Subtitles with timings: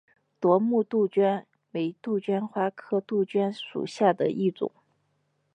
[0.39, 4.71] 夺目杜鹃为杜鹃花科杜鹃属下的一个种。